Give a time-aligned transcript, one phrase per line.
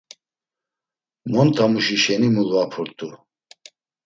[1.31, 3.07] Montamuşi şeni mulvapurt̆u.